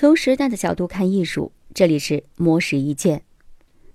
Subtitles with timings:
[0.00, 3.24] 从时代的角度看艺术，这里是魔石一见。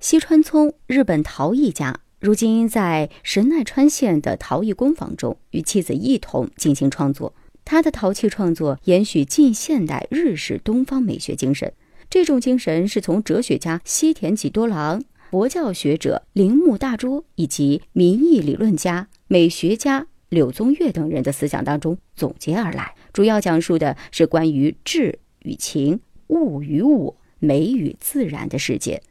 [0.00, 7.32] 西川聪，日本陶艺家，如今在神奈川县的陶艺工坊中与妻子一同进行创作。
[7.64, 11.72] 他的陶器创作延续近现代日式东方美学精神，
[12.10, 15.00] 这种精神是从哲学家西田几多郎、
[15.30, 22.96] 佛教学者铃木大拙以及民意理论家、美学家柳宗悦等人的思想当中总结而来。
[23.12, 29.02] 主要讲述的是关于智与情、物与我、美与自然的世界。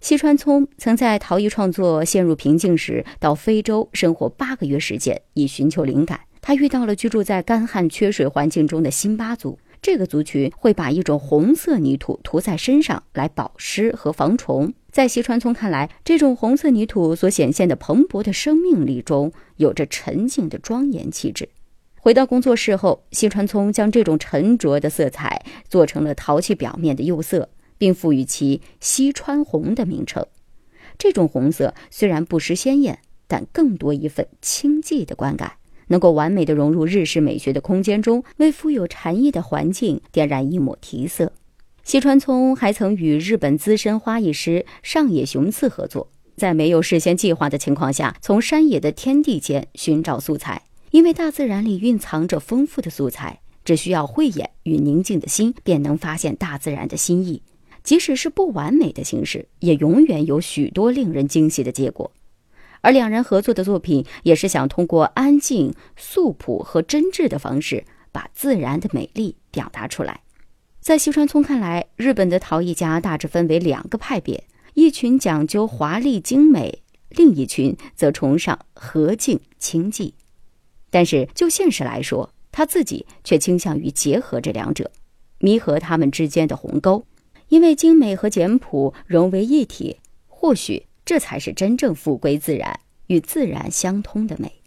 [0.00, 6.20] 西川聪曾在陶艺创作陷入瓶颈时，到非洲生活八个月时间，以寻求灵感。
[6.40, 14.72] 他遇到了居住在干旱缺水环境中的辛巴族，这个族群会把一种红色泥土涂在身上来保湿和防虫。
[14.92, 21.48] 在西川聪看来，这种红色泥土所显现的蓬勃的生命力中，有着沉静的庄严气质。
[22.00, 30.24] 回到工作室后，西川聪将这种沉着的色彩做成了陶器表面的釉色，并赋予其“西川红”的名称。
[30.96, 35.52] 这种红色虽然不失鲜艳，但更多一份清寂的观感。
[35.90, 41.32] 能够完美的融入日式美学的空间中，为富有禅意的环境点燃一抹提色。
[41.82, 50.62] 西川聪还曾与日本资深花艺师上野雄次合作，在没有事先计划的情况下，从山野的天地间寻找素材。
[50.90, 57.42] 因为大自然里蕴藏着丰富的素材，只需要慧眼与宁静的心，便能发现大自然的心意。
[57.82, 62.10] 即使是不完美的形式，也永远有许多令人惊喜的结果。
[62.80, 70.20] 而两人合作的作品，也是想通过安静、素朴和真挚的方式，把自然的美丽表达出来。
[70.80, 74.44] 在西川聪看来，日本的陶艺家大致分为两个派别：
[74.74, 80.12] 一群讲究华丽精美，另一群则崇尚和静清寂。
[80.90, 84.90] 但是就现实来说，他自己却倾向于结合这两者，
[85.38, 87.04] 弥合他们之间的鸿沟，
[87.48, 90.84] 因为精美和简朴融为一体，或许。
[91.04, 94.60] 这才是真正复归自然、与自然相通的美。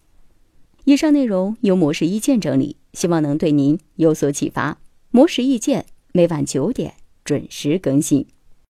[0.86, 4.80] 以上内容由模式意见整理，希望能对您有所启发。
[5.12, 8.26] 模式意见每晚九点准时更新。